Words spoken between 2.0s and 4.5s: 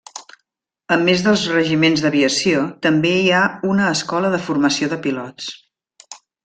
d'aviació, també hi ha una Escola de